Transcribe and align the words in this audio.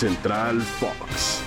Central 0.00 0.62
Fox. 0.62 1.42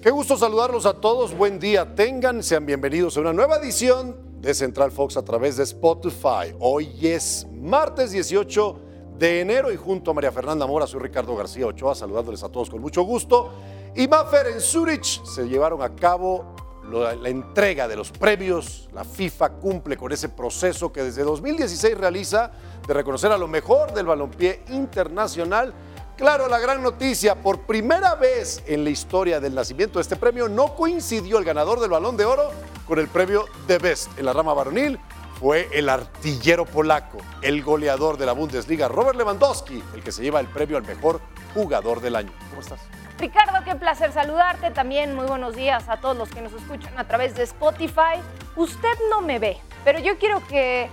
Qué 0.00 0.08
gusto 0.12 0.38
saludarlos 0.38 0.86
a 0.86 0.94
todos, 1.00 1.36
buen 1.36 1.58
día 1.58 1.96
tengan, 1.96 2.44
sean 2.44 2.64
bienvenidos 2.64 3.16
a 3.16 3.22
una 3.22 3.32
nueva 3.32 3.56
edición 3.56 4.14
de 4.40 4.54
Central 4.54 4.92
Fox 4.92 5.16
a 5.16 5.24
través 5.24 5.56
de 5.56 5.64
Spotify. 5.64 6.54
Hoy 6.60 6.96
es 7.02 7.44
martes 7.52 8.12
18 8.12 8.78
de 9.18 9.40
enero 9.40 9.72
y 9.72 9.76
junto 9.76 10.12
a 10.12 10.14
María 10.14 10.30
Fernanda 10.30 10.64
Mora 10.64 10.86
soy 10.86 11.00
Ricardo 11.00 11.34
García 11.34 11.66
Ochoa 11.66 11.96
saludándoles 11.96 12.44
a 12.44 12.50
todos 12.50 12.70
con 12.70 12.80
mucho 12.80 13.02
gusto. 13.02 13.52
Y 13.96 14.06
Maffer 14.06 14.46
en 14.46 14.60
Zurich 14.60 15.24
se 15.24 15.48
llevaron 15.48 15.82
a 15.82 15.96
cabo 15.96 16.54
la 16.90 17.28
entrega 17.28 17.88
de 17.88 17.96
los 17.96 18.12
premios. 18.12 18.88
La 18.94 19.04
FIFA 19.04 19.50
cumple 19.54 19.96
con 19.96 20.12
ese 20.12 20.28
proceso 20.28 20.92
que 20.92 21.02
desde 21.02 21.24
2016 21.24 21.98
realiza 21.98 22.52
de 22.86 22.94
reconocer 22.94 23.32
a 23.32 23.38
lo 23.38 23.48
mejor 23.48 23.92
del 23.92 24.06
balompié 24.06 24.62
internacional. 24.68 25.74
Claro, 26.16 26.48
la 26.48 26.58
gran 26.58 26.82
noticia, 26.82 27.34
por 27.34 27.66
primera 27.66 28.14
vez 28.14 28.62
en 28.66 28.84
la 28.84 28.90
historia 28.90 29.38
del 29.38 29.54
nacimiento 29.54 29.98
de 29.98 30.02
este 30.02 30.16
premio 30.16 30.48
no 30.48 30.74
coincidió 30.74 31.36
el 31.36 31.44
ganador 31.44 31.78
del 31.78 31.90
balón 31.90 32.16
de 32.16 32.24
oro 32.24 32.52
con 32.86 32.98
el 32.98 33.06
premio 33.06 33.44
The 33.66 33.76
Best 33.76 34.18
en 34.18 34.24
la 34.24 34.32
rama 34.32 34.54
varonil. 34.54 34.98
Fue 35.38 35.68
el 35.72 35.90
artillero 35.90 36.64
polaco, 36.64 37.18
el 37.42 37.62
goleador 37.62 38.16
de 38.16 38.24
la 38.24 38.32
Bundesliga, 38.32 38.88
Robert 38.88 39.18
Lewandowski, 39.18 39.84
el 39.94 40.02
que 40.02 40.10
se 40.10 40.22
lleva 40.22 40.40
el 40.40 40.46
premio 40.46 40.78
al 40.78 40.84
mejor 40.84 41.20
jugador 41.52 42.00
del 42.00 42.16
año. 42.16 42.32
¿Cómo 42.48 42.62
estás? 42.62 42.80
Ricardo, 43.18 43.62
qué 43.66 43.74
placer 43.74 44.10
saludarte. 44.12 44.70
También 44.70 45.14
muy 45.14 45.26
buenos 45.26 45.54
días 45.54 45.86
a 45.90 45.98
todos 45.98 46.16
los 46.16 46.30
que 46.30 46.40
nos 46.40 46.54
escuchan 46.54 46.98
a 46.98 47.06
través 47.06 47.34
de 47.34 47.42
Spotify. 47.42 48.22
Usted 48.56 48.94
no 49.10 49.20
me 49.20 49.38
ve, 49.38 49.58
pero 49.84 49.98
yo 49.98 50.16
quiero 50.18 50.46
que 50.46 50.88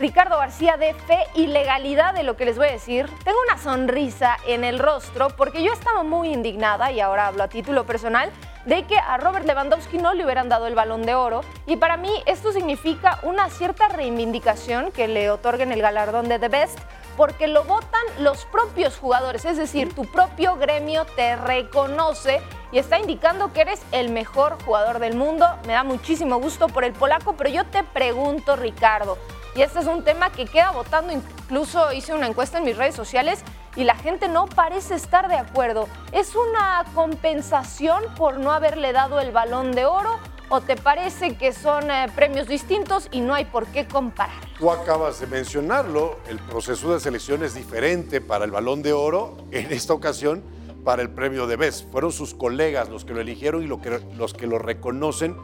Ricardo 0.00 0.38
García 0.38 0.78
dé 0.78 0.94
fe 0.94 1.26
y 1.34 1.46
legalidad 1.46 2.14
de 2.14 2.22
lo 2.22 2.34
que 2.34 2.46
les 2.46 2.56
voy 2.56 2.68
a 2.68 2.72
decir. 2.72 3.06
Tengo 3.22 3.36
una 3.46 3.58
sonrisa 3.58 4.38
en 4.46 4.64
el 4.64 4.78
rostro 4.78 5.28
porque 5.36 5.62
yo 5.62 5.74
estaba 5.74 6.02
muy 6.02 6.32
indignada, 6.32 6.90
y 6.90 7.00
ahora 7.00 7.26
hablo 7.26 7.42
a 7.42 7.48
título 7.48 7.84
personal, 7.84 8.30
de 8.64 8.86
que 8.86 8.96
a 8.96 9.18
Robert 9.18 9.44
Lewandowski 9.44 9.98
no 9.98 10.14
le 10.14 10.24
hubieran 10.24 10.48
dado 10.48 10.66
el 10.66 10.74
balón 10.74 11.02
de 11.02 11.14
oro. 11.14 11.42
Y 11.66 11.76
para 11.76 11.98
mí 11.98 12.10
esto 12.24 12.50
significa 12.50 13.18
una 13.24 13.50
cierta 13.50 13.88
reivindicación 13.88 14.90
que 14.90 15.06
le 15.06 15.30
otorguen 15.30 15.70
el 15.70 15.82
galardón 15.82 16.30
de 16.30 16.38
The 16.38 16.48
Best 16.48 16.78
porque 17.18 17.46
lo 17.46 17.64
votan 17.64 18.00
los 18.20 18.46
propios 18.46 18.96
jugadores, 18.96 19.44
es 19.44 19.58
decir, 19.58 19.94
tu 19.94 20.06
propio 20.06 20.56
gremio 20.56 21.04
te 21.04 21.36
reconoce 21.36 22.40
y 22.72 22.78
está 22.78 22.98
indicando 22.98 23.52
que 23.52 23.60
eres 23.60 23.82
el 23.92 24.08
mejor 24.08 24.56
jugador 24.64 24.98
del 24.98 25.14
mundo. 25.14 25.46
Me 25.66 25.74
da 25.74 25.84
muchísimo 25.84 26.40
gusto 26.40 26.68
por 26.68 26.84
el 26.84 26.94
polaco, 26.94 27.34
pero 27.34 27.50
yo 27.50 27.66
te 27.66 27.82
pregunto, 27.82 28.56
Ricardo, 28.56 29.18
y 29.54 29.62
este 29.62 29.80
es 29.80 29.86
un 29.86 30.04
tema 30.04 30.30
que 30.30 30.46
queda 30.46 30.70
votando, 30.70 31.12
incluso 31.12 31.92
hice 31.92 32.14
una 32.14 32.26
encuesta 32.26 32.58
en 32.58 32.64
mis 32.64 32.76
redes 32.76 32.94
sociales 32.94 33.42
y 33.76 33.84
la 33.84 33.94
gente 33.96 34.28
no 34.28 34.46
parece 34.46 34.94
estar 34.94 35.28
de 35.28 35.36
acuerdo. 35.36 35.88
¿Es 36.12 36.34
una 36.34 36.84
compensación 36.94 38.02
por 38.16 38.38
no 38.38 38.52
haberle 38.52 38.92
dado 38.92 39.20
el 39.20 39.32
balón 39.32 39.72
de 39.72 39.86
oro 39.86 40.18
o 40.48 40.60
te 40.60 40.76
parece 40.76 41.36
que 41.36 41.52
son 41.52 41.90
eh, 41.90 42.06
premios 42.14 42.48
distintos 42.48 43.08
y 43.10 43.20
no 43.20 43.34
hay 43.34 43.44
por 43.44 43.66
qué 43.66 43.86
comparar? 43.86 44.40
Tú 44.58 44.70
acabas 44.70 45.20
de 45.20 45.26
mencionarlo, 45.26 46.18
el 46.28 46.38
proceso 46.38 46.92
de 46.92 47.00
selección 47.00 47.42
es 47.44 47.54
diferente 47.54 48.20
para 48.20 48.44
el 48.44 48.50
balón 48.50 48.82
de 48.82 48.92
oro 48.92 49.36
en 49.50 49.72
esta 49.72 49.94
ocasión 49.94 50.42
para 50.84 51.02
el 51.02 51.10
premio 51.10 51.46
de 51.46 51.56
BES. 51.56 51.86
Fueron 51.90 52.12
sus 52.12 52.34
colegas 52.34 52.88
los 52.88 53.04
que 53.04 53.14
lo 53.14 53.20
eligieron 53.20 53.62
y 53.62 53.66
los 53.66 54.34
que 54.34 54.46
lo 54.46 54.58
reconocen 54.58 55.36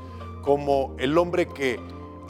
como 0.42 0.94
el 0.98 1.18
hombre 1.18 1.46
que 1.48 1.80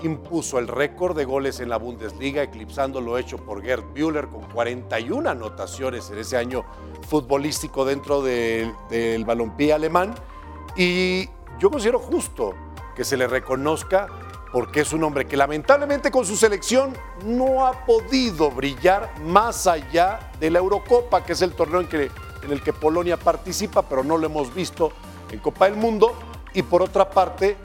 impuso 0.03 0.59
el 0.59 0.69
récord 0.69 1.17
de 1.17 1.25
goles 1.25 1.61
en 1.61 1.69
la 1.69 1.79
Bundesliga, 1.79 2.43
eclipsando 2.43 3.01
lo 3.01 3.19
hecho 3.19 3.39
por 3.39 3.63
Gerd 3.63 3.85
Müller 3.95 4.29
con 4.29 4.43
41 4.43 5.29
anotaciones 5.29 6.11
en 6.11 6.19
ese 6.19 6.37
año 6.37 6.65
futbolístico 7.09 7.85
dentro 7.85 8.23
del, 8.23 8.73
del 8.91 9.25
balompié 9.25 9.73
alemán. 9.73 10.15
Y 10.77 11.29
yo 11.59 11.71
considero 11.71 11.99
justo 11.99 12.55
que 12.95 13.05
se 13.05 13.17
le 13.17 13.27
reconozca 13.27 14.09
porque 14.53 14.81
es 14.81 14.93
un 14.93 15.05
hombre 15.05 15.27
que 15.27 15.37
lamentablemente 15.37 16.11
con 16.11 16.25
su 16.25 16.37
selección 16.37 16.97
no 17.25 17.67
ha 17.67 17.85
podido 17.85 18.51
brillar 18.51 19.13
más 19.21 19.67
allá 19.67 20.31
de 20.41 20.51
la 20.51 20.61
Eurocopa, 20.61 21.25
que 21.25 21.33
es 21.33 21.43
el 21.43 21.53
torneo 21.53 21.81
en, 21.81 21.89
que, 21.89 22.11
en 22.43 22.53
el 22.53 22.63
que 22.63 22.73
Polonia 22.73 23.17
participa, 23.17 23.83
pero 23.83 24.03
no 24.03 24.17
lo 24.17 24.27
hemos 24.27 24.55
visto 24.55 24.93
en 25.31 25.41
Copa 25.41 25.67
del 25.67 25.77
Mundo. 25.77 26.15
Y 26.55 26.63
por 26.63 26.81
otra 26.81 27.11
parte, 27.11 27.57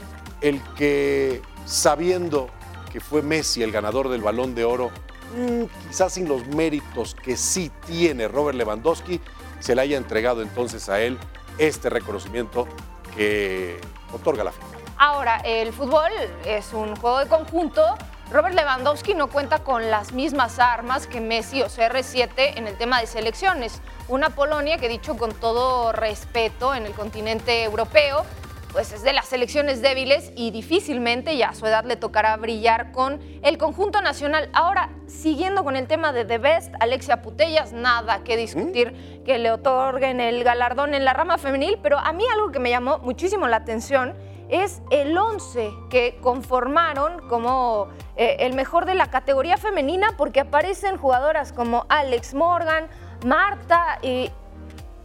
el 0.42 0.60
que 0.74 1.40
sabiendo 1.64 2.48
que 2.92 3.00
fue 3.00 3.22
Messi 3.22 3.62
el 3.62 3.72
ganador 3.72 4.08
del 4.08 4.22
balón 4.22 4.54
de 4.54 4.64
oro, 4.64 4.90
mm, 5.36 5.88
quizás 5.88 6.12
sin 6.12 6.28
los 6.28 6.46
méritos 6.46 7.14
que 7.14 7.36
sí 7.36 7.70
tiene 7.86 8.28
Robert 8.28 8.56
Lewandowski, 8.56 9.20
se 9.60 9.74
le 9.74 9.82
haya 9.82 9.96
entregado 9.96 10.42
entonces 10.42 10.88
a 10.88 11.00
él 11.00 11.18
este 11.58 11.88
reconocimiento 11.88 12.66
que 13.14 13.80
otorga 14.12 14.44
la 14.44 14.52
FIFA. 14.52 14.66
Ahora, 14.98 15.36
el 15.44 15.72
fútbol 15.72 16.10
es 16.44 16.72
un 16.72 16.94
juego 16.96 17.18
de 17.18 17.26
conjunto. 17.26 17.82
Robert 18.30 18.54
Lewandowski 18.54 19.14
no 19.14 19.26
cuenta 19.26 19.58
con 19.58 19.90
las 19.90 20.12
mismas 20.12 20.58
armas 20.58 21.06
que 21.06 21.20
Messi 21.20 21.60
o 21.62 21.66
CR7 21.66 22.56
en 22.56 22.66
el 22.66 22.78
tema 22.78 23.00
de 23.00 23.06
selecciones. 23.06 23.80
Una 24.08 24.30
Polonia 24.30 24.78
que, 24.78 24.88
dicho 24.88 25.16
con 25.16 25.32
todo 25.34 25.92
respeto, 25.92 26.74
en 26.74 26.86
el 26.86 26.92
continente 26.92 27.64
europeo, 27.64 28.24
pues 28.72 28.92
es 28.92 29.02
de 29.02 29.12
las 29.12 29.26
selecciones 29.26 29.82
débiles 29.82 30.32
y 30.34 30.50
difícilmente 30.50 31.36
ya 31.36 31.50
a 31.50 31.54
su 31.54 31.66
edad 31.66 31.84
le 31.84 31.96
tocará 31.96 32.36
brillar 32.36 32.90
con 32.90 33.20
el 33.42 33.58
conjunto 33.58 34.00
nacional. 34.00 34.48
Ahora, 34.54 34.90
siguiendo 35.06 35.62
con 35.62 35.76
el 35.76 35.86
tema 35.86 36.12
de 36.12 36.24
The 36.24 36.38
Best, 36.38 36.74
Alexia 36.80 37.20
Putellas, 37.20 37.72
nada 37.72 38.24
que 38.24 38.36
discutir 38.36 38.92
¿Mm? 38.92 39.24
que 39.24 39.38
le 39.38 39.50
otorguen 39.50 40.20
el 40.20 40.42
galardón 40.42 40.94
en 40.94 41.04
la 41.04 41.12
rama 41.12 41.36
femenil, 41.36 41.78
pero 41.82 41.98
a 41.98 42.12
mí 42.12 42.24
algo 42.32 42.50
que 42.50 42.58
me 42.58 42.70
llamó 42.70 42.98
muchísimo 42.98 43.46
la 43.46 43.56
atención 43.56 44.14
es 44.48 44.82
el 44.90 45.16
11 45.16 45.70
que 45.88 46.18
conformaron 46.20 47.26
como 47.28 47.88
eh, 48.16 48.36
el 48.40 48.54
mejor 48.54 48.84
de 48.86 48.94
la 48.94 49.10
categoría 49.10 49.56
femenina 49.56 50.14
porque 50.16 50.40
aparecen 50.40 50.96
jugadoras 50.96 51.52
como 51.52 51.86
Alex 51.88 52.34
Morgan, 52.34 52.88
Marta 53.24 53.98
y 54.02 54.30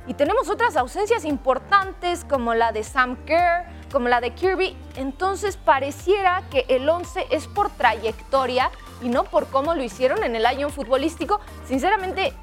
y 0.08 0.14
tenemos 0.14 0.50
otras 0.50 0.78
ausencias 0.78 1.26
importantes 1.26 2.24
como 2.24 2.54
la 2.54 2.72
de 2.72 2.84
Sam 2.84 3.18
Kerr, 3.26 3.66
como 3.92 4.08
la 4.08 4.22
de 4.22 4.32
Kirby. 4.32 4.76
Entonces 4.96 5.58
pareciera 5.58 6.44
que 6.50 6.66
el 6.70 6.88
11 6.88 7.28
es 7.30 7.48
por 7.48 7.70
trayectoria 7.70 8.72
y 9.02 9.10
no 9.10 9.26
por 9.26 9.48
cómo 9.48 9.76
lo 9.76 9.84
hicieron 9.84 10.24
en 10.24 10.36
el 10.36 10.46
año 10.46 10.70
futbolístico. 10.70 11.42
Sinceramente, 11.68 12.34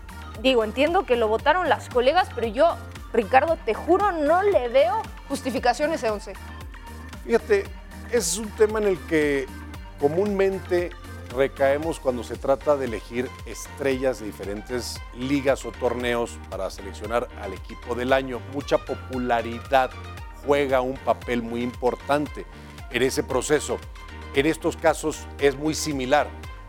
digo, 0.42 0.62
entiendo 0.62 1.06
que 1.06 1.16
lo 1.16 1.26
votaron 1.26 1.68
las 1.70 1.88
colegas, 1.88 2.28
pero 2.34 2.46
yo, 2.46 2.76
Ricardo, 3.12 3.56
te 3.64 3.72
juro, 3.72 4.12
no 4.12 4.42
le 4.42 4.68
veo 4.68 5.00
justificación 5.28 5.92
ese 5.92 6.10
11. 6.10 6.34
Fíjate, 7.24 7.64
es 8.12 8.36
un 8.36 8.50
tema 8.50 8.78
en 8.80 8.88
el 8.88 8.98
que 9.06 9.46
comúnmente 9.98 10.90
recaemos 11.34 11.98
cuando 11.98 12.22
se 12.22 12.36
trata 12.36 12.76
de 12.76 12.86
elegir 12.86 13.28
estrellas 13.46 14.20
de 14.20 14.26
diferentes 14.26 15.00
ligas 15.16 15.64
o 15.64 15.72
torneos 15.72 16.38
para 16.50 16.70
seleccionar 16.70 17.28
al 17.40 17.52
equipo 17.52 17.94
del 17.94 18.12
año. 18.12 18.40
Mucha 18.52 18.78
popularidad 18.78 19.90
juega 20.46 20.80
un 20.80 20.96
papel 20.96 21.42
muy 21.42 21.62
importante 21.62 22.46
en 22.90 23.02
ese 23.02 23.22
proceso. 23.22 23.78
En 24.34 24.46
estos 24.46 24.76
casos 24.76 25.26
es 25.38 25.56
muy 25.56 25.74
similar. 25.74 26.28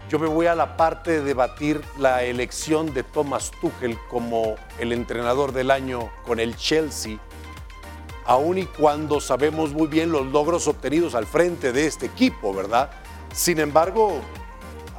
Yo 0.09 0.19
me 0.19 0.27
voy 0.27 0.45
a 0.45 0.55
la 0.55 0.77
parte 0.77 1.11
de 1.11 1.21
debatir 1.21 1.81
la 1.97 2.23
elección 2.23 2.93
de 2.93 3.03
Thomas 3.03 3.51
Tuchel 3.59 3.97
como 4.09 4.55
el 4.79 4.91
entrenador 4.91 5.51
del 5.51 5.71
año 5.71 6.11
con 6.25 6.39
el 6.39 6.55
Chelsea, 6.55 7.17
aun 8.25 8.59
y 8.59 8.65
cuando 8.65 9.19
sabemos 9.19 9.73
muy 9.73 9.87
bien 9.87 10.11
los 10.11 10.27
logros 10.27 10.67
obtenidos 10.67 11.15
al 11.15 11.25
frente 11.25 11.71
de 11.71 11.87
este 11.87 12.05
equipo, 12.05 12.53
¿verdad? 12.53 12.91
Sin 13.33 13.59
embargo, 13.59 14.21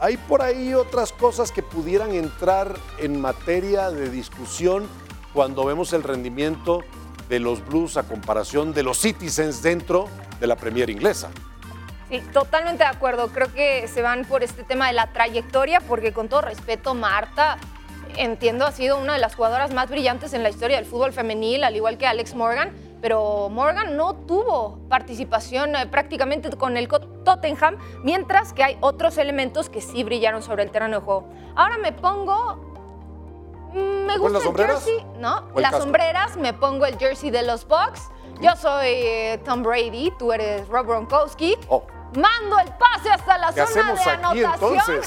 hay 0.00 0.16
por 0.16 0.42
ahí 0.42 0.74
otras 0.74 1.12
cosas 1.12 1.52
que 1.52 1.62
pudieran 1.62 2.14
entrar 2.14 2.74
en 2.98 3.20
materia 3.20 3.90
de 3.90 4.10
discusión 4.10 4.86
cuando 5.32 5.64
vemos 5.64 5.92
el 5.92 6.02
rendimiento 6.02 6.82
de 7.28 7.40
los 7.40 7.64
Blues 7.66 7.96
a 7.96 8.04
comparación 8.04 8.72
de 8.72 8.82
los 8.82 8.98
Citizens 8.98 9.62
dentro 9.62 10.08
de 10.38 10.46
la 10.46 10.56
Premier 10.56 10.90
inglesa. 10.90 11.30
Sí, 12.08 12.20
totalmente 12.32 12.84
de 12.84 12.90
acuerdo. 12.90 13.28
Creo 13.28 13.52
que 13.52 13.88
se 13.88 14.00
van 14.00 14.24
por 14.24 14.44
este 14.44 14.62
tema 14.62 14.86
de 14.86 14.92
la 14.92 15.12
trayectoria, 15.12 15.80
porque 15.80 16.12
con 16.12 16.28
todo 16.28 16.42
respeto, 16.42 16.94
Marta, 16.94 17.56
entiendo, 18.16 18.64
ha 18.64 18.72
sido 18.72 18.98
una 18.98 19.14
de 19.14 19.18
las 19.18 19.34
jugadoras 19.34 19.72
más 19.74 19.90
brillantes 19.90 20.32
en 20.32 20.42
la 20.44 20.50
historia 20.50 20.76
del 20.76 20.86
fútbol 20.86 21.12
femenil, 21.12 21.64
al 21.64 21.74
igual 21.74 21.98
que 21.98 22.06
Alex 22.06 22.34
Morgan 22.34 22.70
pero 23.00 23.48
Morgan 23.50 23.96
no 23.96 24.14
tuvo 24.14 24.78
participación 24.88 25.76
eh, 25.76 25.86
prácticamente 25.86 26.50
con 26.50 26.76
el 26.76 26.88
Tottenham, 26.88 27.76
mientras 28.02 28.52
que 28.52 28.64
hay 28.64 28.78
otros 28.80 29.18
elementos 29.18 29.68
que 29.68 29.80
sí 29.80 30.04
brillaron 30.04 30.42
sobre 30.42 30.62
el 30.62 30.70
terreno 30.70 31.00
de 31.00 31.04
juego. 31.04 31.28
Ahora 31.54 31.78
me 31.78 31.92
pongo 31.92 32.56
mm, 33.72 34.06
me 34.06 34.18
gusta 34.18 34.38
el 34.38 34.56
jersey, 34.56 35.06
¿no? 35.18 35.48
Las 35.54 35.76
sombreras, 35.76 36.36
me 36.36 36.52
pongo 36.52 36.86
el 36.86 36.98
jersey 36.98 37.30
de 37.30 37.42
los 37.42 37.66
Bucks. 37.66 38.10
Yo 38.40 38.54
soy 38.56 38.88
eh, 38.88 39.40
Tom 39.44 39.62
Brady, 39.62 40.12
tú 40.18 40.32
eres 40.32 40.68
Rob 40.68 40.86
Gronkowski. 40.86 41.56
Oh. 41.68 41.84
Mando 42.14 42.58
el 42.58 42.68
pase 42.74 43.10
hasta 43.10 43.38
la 43.38 43.52
zona 43.52 43.94
de 43.94 44.10
anotación. 44.10 45.02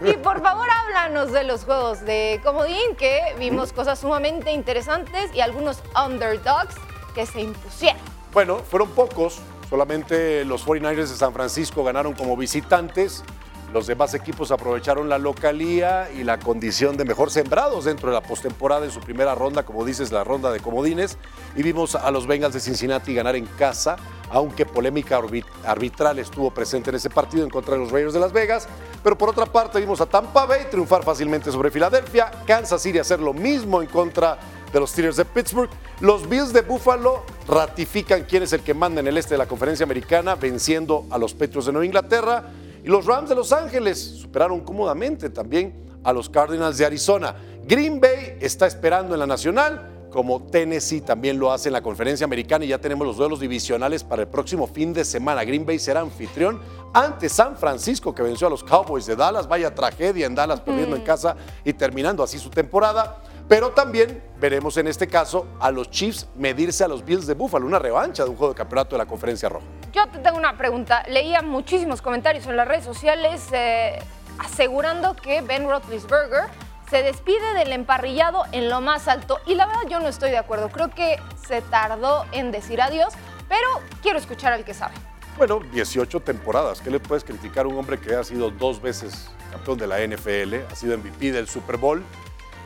Y 0.00 0.12
por 0.14 0.42
favor, 0.42 0.66
háblanos 0.70 1.32
de 1.32 1.44
los 1.44 1.64
juegos 1.64 2.04
de 2.04 2.40
Comodín, 2.44 2.96
que 2.96 3.34
vimos 3.38 3.72
cosas 3.72 3.98
sumamente 3.98 4.52
interesantes 4.52 5.30
y 5.34 5.40
algunos 5.40 5.82
underdogs 6.06 6.74
que 7.14 7.26
se 7.26 7.40
impusieron. 7.40 8.00
Bueno, 8.32 8.58
fueron 8.58 8.90
pocos. 8.90 9.40
Solamente 9.68 10.44
los 10.44 10.66
49ers 10.66 11.08
de 11.08 11.16
San 11.16 11.32
Francisco 11.32 11.84
ganaron 11.84 12.14
como 12.14 12.36
visitantes. 12.36 13.24
Los 13.72 13.86
demás 13.86 14.14
equipos 14.14 14.50
aprovecharon 14.50 15.10
la 15.10 15.18
localía 15.18 16.08
y 16.10 16.24
la 16.24 16.38
condición 16.38 16.96
de 16.96 17.04
mejor 17.04 17.30
sembrados 17.30 17.84
dentro 17.84 18.08
de 18.08 18.14
la 18.14 18.22
postemporada 18.22 18.86
en 18.86 18.90
su 18.90 19.00
primera 19.00 19.34
ronda, 19.34 19.64
como 19.64 19.84
dices, 19.84 20.10
la 20.10 20.24
ronda 20.24 20.50
de 20.50 20.60
comodines. 20.60 21.18
Y 21.54 21.62
vimos 21.62 21.94
a 21.94 22.10
los 22.10 22.26
Bengals 22.26 22.54
de 22.54 22.60
Cincinnati 22.60 23.14
ganar 23.14 23.36
en 23.36 23.44
casa, 23.44 23.96
aunque 24.30 24.66
polémica 24.66 25.20
arbitral 25.64 26.18
estuvo 26.18 26.50
presente 26.50 26.90
en 26.90 26.96
ese 26.96 27.10
partido 27.10 27.44
en 27.44 27.50
contra 27.50 27.74
de 27.74 27.80
los 27.80 27.90
Raiders 27.90 28.14
de 28.14 28.20
Las 28.20 28.32
Vegas. 28.32 28.68
Pero 29.02 29.16
por 29.16 29.30
otra 29.30 29.46
parte 29.46 29.80
vimos 29.80 30.00
a 30.00 30.06
Tampa 30.06 30.46
Bay 30.46 30.66
triunfar 30.70 31.02
fácilmente 31.02 31.50
sobre 31.50 31.70
Filadelfia, 31.70 32.30
Kansas 32.46 32.82
City 32.82 32.98
hacer 32.98 33.20
lo 33.20 33.32
mismo 33.32 33.80
en 33.80 33.88
contra 33.88 34.38
de 34.72 34.80
los 34.80 34.90
Steelers 34.90 35.16
de 35.16 35.24
Pittsburgh. 35.24 35.70
Los 36.00 36.28
Bills 36.28 36.52
de 36.52 36.62
Buffalo 36.62 37.22
ratifican 37.46 38.24
quién 38.24 38.42
es 38.42 38.52
el 38.52 38.60
que 38.60 38.74
manda 38.74 39.00
en 39.00 39.06
el 39.06 39.16
este 39.16 39.34
de 39.34 39.38
la 39.38 39.46
conferencia 39.46 39.84
americana, 39.84 40.34
venciendo 40.34 41.06
a 41.10 41.18
los 41.18 41.32
Patriots 41.32 41.66
de 41.66 41.72
Nueva 41.72 41.86
Inglaterra. 41.86 42.44
Y 42.84 42.88
los 42.88 43.06
Rams 43.06 43.28
de 43.28 43.34
Los 43.34 43.52
Ángeles 43.52 43.98
superaron 44.20 44.60
cómodamente 44.60 45.30
también 45.30 45.88
a 46.04 46.12
los 46.12 46.28
Cardinals 46.28 46.78
de 46.78 46.86
Arizona. 46.86 47.34
Green 47.66 48.00
Bay 48.00 48.38
está 48.40 48.66
esperando 48.66 49.14
en 49.14 49.20
la 49.20 49.26
Nacional, 49.26 49.97
como 50.10 50.42
Tennessee 50.42 51.00
también 51.00 51.38
lo 51.38 51.52
hace 51.52 51.68
en 51.68 51.74
la 51.74 51.82
conferencia 51.82 52.24
americana 52.24 52.64
y 52.64 52.68
ya 52.68 52.78
tenemos 52.78 53.06
los 53.06 53.16
duelos 53.16 53.40
divisionales 53.40 54.04
para 54.04 54.22
el 54.22 54.28
próximo 54.28 54.66
fin 54.66 54.92
de 54.92 55.04
semana. 55.04 55.44
Green 55.44 55.66
Bay 55.66 55.78
será 55.78 56.00
anfitrión 56.00 56.60
ante 56.92 57.28
San 57.28 57.56
Francisco 57.56 58.14
que 58.14 58.22
venció 58.22 58.46
a 58.46 58.50
los 58.50 58.64
Cowboys 58.64 59.06
de 59.06 59.16
Dallas. 59.16 59.46
Vaya 59.46 59.74
tragedia 59.74 60.26
en 60.26 60.34
Dallas 60.34 60.60
perdiendo 60.60 60.96
en 60.96 61.02
casa 61.02 61.36
y 61.64 61.72
terminando 61.72 62.22
así 62.22 62.38
su 62.38 62.50
temporada. 62.50 63.22
Pero 63.48 63.70
también 63.70 64.22
veremos 64.38 64.76
en 64.76 64.88
este 64.88 65.06
caso 65.06 65.46
a 65.58 65.70
los 65.70 65.90
Chiefs 65.90 66.28
medirse 66.36 66.84
a 66.84 66.88
los 66.88 67.02
Bills 67.02 67.26
de 67.26 67.32
Buffalo, 67.32 67.66
una 67.66 67.78
revancha 67.78 68.24
de 68.24 68.30
un 68.30 68.36
juego 68.36 68.52
de 68.52 68.58
campeonato 68.58 68.94
de 68.94 68.98
la 68.98 69.06
Conferencia 69.06 69.48
Roja. 69.48 69.64
Yo 69.92 70.06
te 70.08 70.18
tengo 70.18 70.36
una 70.36 70.56
pregunta. 70.58 71.02
Leía 71.08 71.40
muchísimos 71.40 72.02
comentarios 72.02 72.46
en 72.46 72.56
las 72.56 72.68
redes 72.68 72.84
sociales 72.84 73.42
eh, 73.52 73.98
asegurando 74.38 75.14
que 75.14 75.40
Ben 75.40 75.66
Roethlisberger 75.66 76.67
se 76.90 77.02
despide 77.02 77.54
del 77.54 77.72
emparrillado 77.72 78.44
en 78.52 78.68
lo 78.68 78.80
más 78.80 79.08
alto 79.08 79.40
y 79.46 79.54
la 79.54 79.66
verdad 79.66 79.82
yo 79.88 80.00
no 80.00 80.08
estoy 80.08 80.30
de 80.30 80.38
acuerdo. 80.38 80.68
Creo 80.70 80.90
que 80.90 81.20
se 81.46 81.62
tardó 81.62 82.24
en 82.32 82.50
decir 82.50 82.80
adiós, 82.80 83.14
pero 83.48 83.66
quiero 84.02 84.18
escuchar 84.18 84.52
al 84.52 84.64
que 84.64 84.74
sabe. 84.74 84.94
Bueno, 85.36 85.60
18 85.72 86.20
temporadas. 86.20 86.80
¿Qué 86.80 86.90
le 86.90 86.98
puedes 86.98 87.24
criticar 87.24 87.66
a 87.66 87.68
un 87.68 87.78
hombre 87.78 87.98
que 87.98 88.14
ha 88.14 88.24
sido 88.24 88.50
dos 88.50 88.82
veces 88.82 89.30
campeón 89.52 89.78
de 89.78 89.86
la 89.86 90.04
NFL, 90.04 90.70
ha 90.70 90.74
sido 90.74 90.96
MVP 90.98 91.32
del 91.32 91.48
Super 91.48 91.76
Bowl? 91.76 92.02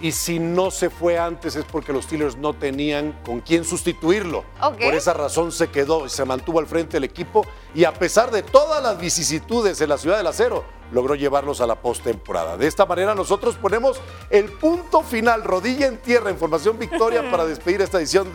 y 0.02 0.10
si 0.10 0.40
no 0.40 0.72
se 0.72 0.90
fue 0.90 1.16
antes 1.16 1.54
es 1.54 1.64
porque 1.64 1.92
los 1.92 2.04
Steelers 2.06 2.36
no 2.36 2.54
tenían 2.54 3.12
con 3.24 3.40
quién 3.40 3.64
sustituirlo. 3.64 4.44
Por 4.60 4.94
esa 4.94 5.14
razón 5.14 5.52
se 5.52 5.68
quedó 5.68 6.06
y 6.06 6.10
se 6.10 6.24
mantuvo 6.24 6.58
al 6.58 6.66
frente 6.66 6.94
del 6.94 7.04
equipo 7.04 7.46
y 7.72 7.84
a 7.84 7.94
pesar 7.94 8.32
de 8.32 8.42
todas 8.42 8.82
las 8.82 8.98
vicisitudes 8.98 9.80
en 9.80 9.88
la 9.88 9.96
ciudad 9.96 10.16
del 10.18 10.26
acero, 10.26 10.64
logró 10.92 11.14
llevarlos 11.14 11.60
a 11.60 11.66
la 11.66 11.76
postemporada. 11.76 12.56
De 12.56 12.66
esta 12.66 12.86
manera 12.86 13.14
nosotros 13.14 13.56
ponemos 13.56 14.00
el 14.30 14.52
punto 14.52 15.02
final, 15.02 15.42
rodilla 15.42 15.86
en 15.86 15.98
tierra, 15.98 16.30
información 16.30 16.78
victoria 16.78 17.22
para 17.30 17.44
despedir 17.44 17.80
esta 17.82 17.98
edición 17.98 18.28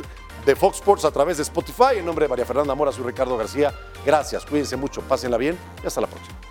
de 0.45 0.55
Fox 0.55 0.77
Sports 0.77 1.05
a 1.05 1.11
través 1.11 1.37
de 1.37 1.43
Spotify. 1.43 1.97
En 1.97 2.05
nombre 2.05 2.25
de 2.25 2.29
María 2.29 2.45
Fernanda 2.45 2.73
Mora, 2.75 2.91
soy 2.91 3.05
Ricardo 3.05 3.37
García. 3.37 3.73
Gracias, 4.05 4.45
cuídense 4.45 4.77
mucho, 4.77 5.01
pásenla 5.01 5.37
bien 5.37 5.57
y 5.83 5.87
hasta 5.87 6.01
la 6.01 6.07
próxima. 6.07 6.46